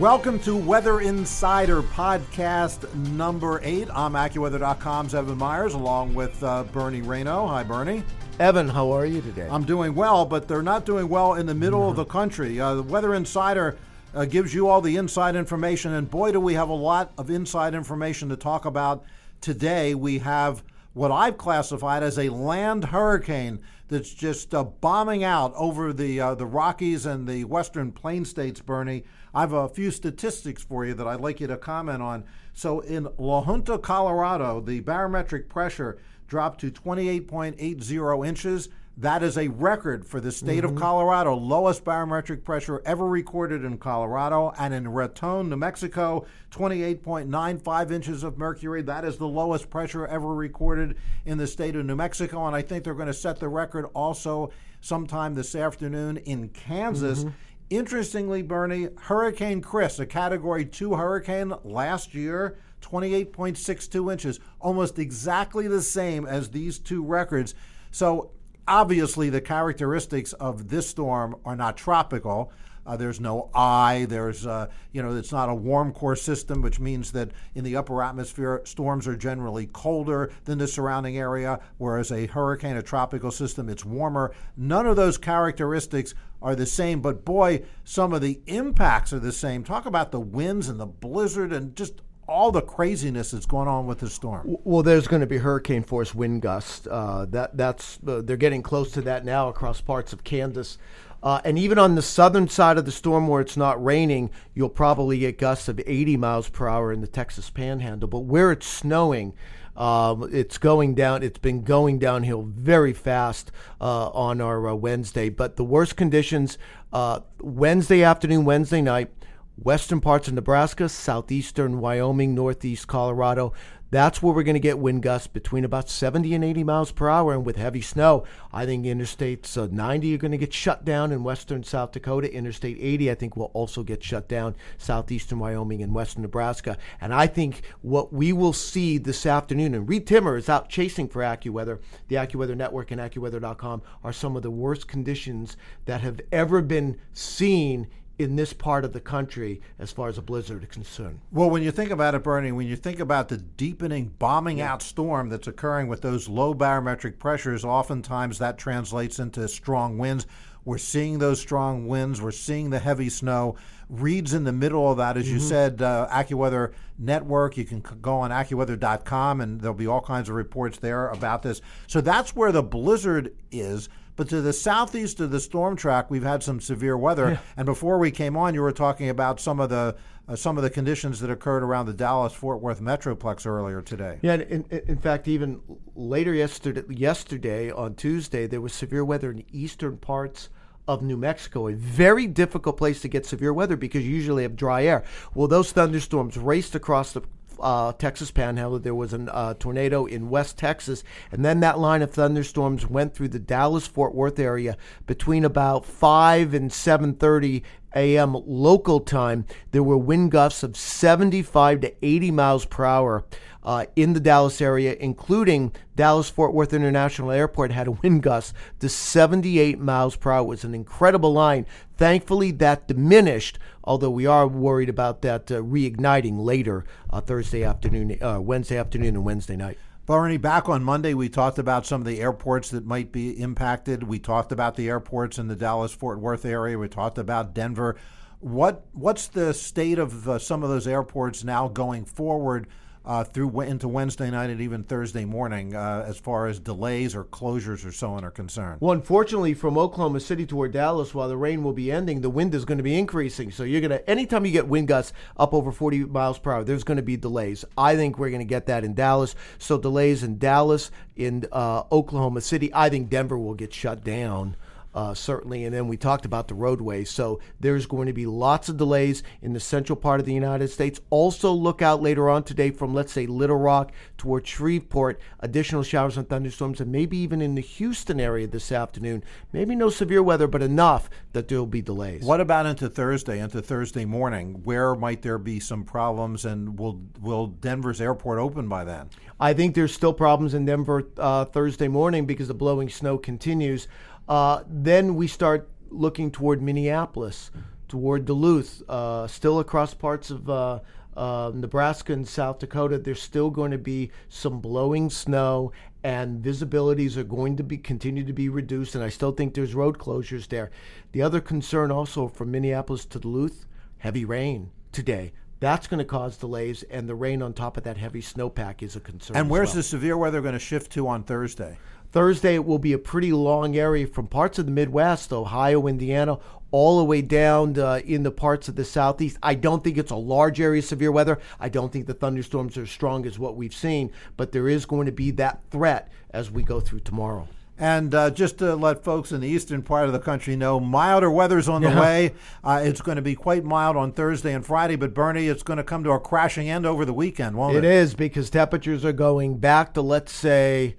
[0.00, 3.86] Welcome to Weather Insider Podcast number eight.
[3.94, 7.48] I'm AccuWeather.com's Evan Myers along with uh, Bernie Rayno.
[7.48, 8.02] Hi, Bernie.
[8.40, 9.46] Evan, how are you today?
[9.48, 12.58] I'm doing well, but they're not doing well in the middle of the country.
[12.58, 13.78] Uh, the Weather Insider
[14.16, 17.30] uh, gives you all the inside information, and boy, do we have a lot of
[17.30, 19.04] inside information to talk about
[19.40, 19.94] today.
[19.94, 25.92] We have what I've classified as a land hurricane that's just uh, bombing out over
[25.92, 28.60] the uh, the Rockies and the Western Plain states.
[28.60, 29.04] Bernie,
[29.34, 32.24] I have a few statistics for you that I'd like you to comment on.
[32.54, 38.68] So, in La Junta, Colorado, the barometric pressure dropped to 28.80 inches.
[38.96, 40.78] That is a record for the state of mm-hmm.
[40.78, 44.52] Colorado, lowest barometric pressure ever recorded in Colorado.
[44.56, 48.82] And in Raton, New Mexico, 28.95 inches of mercury.
[48.82, 52.46] That is the lowest pressure ever recorded in the state of New Mexico.
[52.46, 57.20] And I think they're going to set the record also sometime this afternoon in Kansas.
[57.20, 57.30] Mm-hmm.
[57.70, 65.82] Interestingly, Bernie, Hurricane Chris, a Category 2 hurricane last year, 28.62 inches, almost exactly the
[65.82, 67.56] same as these two records.
[67.90, 68.30] So,
[68.66, 72.52] obviously, the characteristics of this storm are not tropical.
[72.86, 74.06] Uh, there's no eye.
[74.08, 77.76] There's, uh, you know, it's not a warm core system, which means that in the
[77.76, 83.30] upper atmosphere, storms are generally colder than the surrounding area, whereas a hurricane, a tropical
[83.30, 84.34] system, it's warmer.
[84.56, 89.32] None of those characteristics are the same, but boy, some of the impacts are the
[89.32, 89.64] same.
[89.64, 93.86] Talk about the winds and the blizzard and just all the craziness that's going on
[93.86, 94.56] with the storm.
[94.64, 96.86] well, there's going to be hurricane force wind gusts.
[96.90, 100.78] Uh, that that's uh, they're getting close to that now across parts of Kansas.
[101.22, 104.68] Uh, and even on the southern side of the storm where it's not raining, you'll
[104.68, 108.08] probably get gusts of 80 miles per hour in the Texas panhandle.
[108.10, 109.32] But where it's snowing,
[109.74, 111.22] um, it's going down.
[111.22, 115.30] It's been going downhill very fast uh, on our uh, Wednesday.
[115.30, 116.58] But the worst conditions
[116.92, 119.10] uh, Wednesday afternoon, Wednesday night,
[119.56, 123.52] western parts of Nebraska, southeastern Wyoming, northeast Colorado.
[123.90, 127.08] That's where we're going to get wind gusts between about 70 and 80 miles per
[127.08, 127.32] hour.
[127.32, 131.12] And with heavy snow, I think interstates uh, 90 are going to get shut down
[131.12, 132.32] in western South Dakota.
[132.32, 136.76] Interstate 80, I think, will also get shut down southeastern Wyoming and western Nebraska.
[137.00, 141.06] And I think what we will see this afternoon, and Reed Timmer is out chasing
[141.06, 141.78] for AccuWeather,
[142.08, 146.98] the AccuWeather Network and AccuWeather.com, are some of the worst conditions that have ever been
[147.12, 147.86] seen
[148.18, 151.18] in this part of the country as far as a blizzard is concerned.
[151.32, 154.82] Well, when you think about it, Bernie, when you think about the deepening bombing out
[154.82, 160.26] storm that's occurring with those low barometric pressures, oftentimes that translates into strong winds.
[160.64, 162.20] We're seeing those strong winds.
[162.22, 163.56] We're seeing the heavy snow.
[163.90, 165.82] Reed's in the middle of that, as you said.
[165.82, 167.56] Uh, AccuWeather Network.
[167.56, 171.42] You can c- go on AccuWeather.com, and there'll be all kinds of reports there about
[171.42, 171.60] this.
[171.86, 173.88] So that's where the blizzard is.
[174.16, 177.40] But to the southeast of the storm track, we've had some severe weather.
[177.56, 179.96] And before we came on, you were talking about some of the
[180.28, 184.18] uh, some of the conditions that occurred around the Dallas Fort Worth metroplex earlier today.
[184.22, 185.60] Yeah, in, in fact, even
[185.94, 190.48] later yesterday, yesterday on Tuesday, there was severe weather in eastern parts
[190.86, 194.54] of New Mexico, a very difficult place to get severe weather because you usually have
[194.54, 195.02] dry air.
[195.34, 197.22] Well, those thunderstorms raced across the
[197.60, 198.78] uh, Texas Panhandle.
[198.78, 203.14] There was a uh, tornado in West Texas, and then that line of thunderstorms went
[203.14, 204.76] through the Dallas Fort Worth area
[205.06, 207.62] between about five and seven thirty
[207.94, 208.36] a.m.
[208.46, 209.46] local time.
[209.72, 213.24] There were wind gusts of 75 to 80 miles per hour.
[213.62, 218.52] Uh, in the Dallas area, including Dallas Fort Worth International Airport, had a wind gust
[218.80, 220.42] to 78 miles per hour.
[220.42, 221.64] It was an incredible line.
[221.96, 228.22] Thankfully, that diminished, although we are worried about that uh, reigniting later uh, Thursday afternoon,
[228.22, 229.78] uh, Wednesday afternoon, and Wednesday night.
[230.06, 234.02] Bernie, back on Monday, we talked about some of the airports that might be impacted.
[234.02, 236.78] We talked about the airports in the Dallas Fort Worth area.
[236.78, 237.96] We talked about Denver.
[238.40, 242.66] What what's the state of uh, some of those airports now going forward
[243.04, 247.24] uh, through into Wednesday night and even Thursday morning, uh, as far as delays or
[247.24, 248.80] closures or so on are concerned?
[248.80, 252.54] Well, unfortunately, from Oklahoma City toward Dallas, while the rain will be ending, the wind
[252.54, 253.50] is going to be increasing.
[253.50, 256.64] So you're going to, anytime you get wind gusts up over 40 miles per hour,
[256.64, 257.64] there's going to be delays.
[257.76, 259.34] I think we're going to get that in Dallas.
[259.58, 262.70] So delays in Dallas, in uh, Oklahoma City.
[262.74, 264.56] I think Denver will get shut down.
[264.94, 265.64] Uh, certainly.
[265.64, 267.10] And then we talked about the roadways.
[267.10, 270.68] So there's going to be lots of delays in the central part of the United
[270.68, 271.00] States.
[271.10, 276.16] Also, look out later on today from, let's say, Little Rock toward Shreveport, additional showers
[276.16, 279.24] and thunderstorms, and maybe even in the Houston area this afternoon.
[279.52, 282.22] Maybe no severe weather, but enough that there will be delays.
[282.22, 284.60] What about into Thursday, into Thursday morning?
[284.64, 289.10] Where might there be some problems, and will will Denver's airport open by then?
[289.40, 293.88] I think there's still problems in Denver uh, Thursday morning because the blowing snow continues.
[294.28, 297.50] Uh, then we start looking toward Minneapolis,
[297.88, 300.80] toward Duluth, uh, still across parts of uh,
[301.16, 302.98] uh, Nebraska and South Dakota.
[302.98, 305.72] There's still going to be some blowing snow,
[306.02, 308.94] and visibilities are going to be continue to be reduced.
[308.94, 310.70] And I still think there's road closures there.
[311.12, 313.66] The other concern also from Minneapolis to Duluth,
[313.98, 315.32] heavy rain today.
[315.60, 318.96] That's going to cause delays, and the rain on top of that heavy snowpack is
[318.96, 319.36] a concern.
[319.36, 319.76] And where's well.
[319.76, 321.78] the severe weather going to shift to on Thursday?
[322.14, 326.38] Thursday it will be a pretty long area from parts of the Midwest, Ohio, Indiana,
[326.70, 329.36] all the way down uh, in the parts of the Southeast.
[329.42, 331.40] I don't think it's a large area of severe weather.
[331.58, 334.86] I don't think the thunderstorms are as strong as what we've seen, but there is
[334.86, 337.48] going to be that threat as we go through tomorrow.
[337.80, 341.32] And uh, just to let folks in the eastern part of the country know, milder
[341.32, 342.00] weather's on the Yeah.
[342.00, 342.34] way.
[342.62, 345.78] Uh, it's going to be quite mild on Thursday and Friday, but Bernie, it's going
[345.78, 347.78] to come to a crashing end over the weekend, won't it?
[347.84, 350.94] It is because temperatures are going back to, let's say,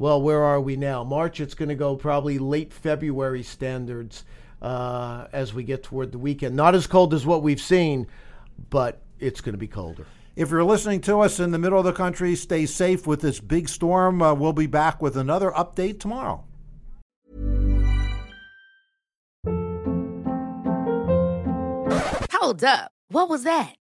[0.00, 1.04] well, where are we now?
[1.04, 4.24] March, it's going to go probably late February standards
[4.62, 6.56] uh, as we get toward the weekend.
[6.56, 8.06] Not as cold as what we've seen,
[8.70, 10.06] but it's going to be colder.
[10.36, 13.40] If you're listening to us in the middle of the country, stay safe with this
[13.40, 14.22] big storm.
[14.22, 16.44] Uh, we'll be back with another update tomorrow.
[22.32, 22.90] Hold up.
[23.08, 23.74] What was that?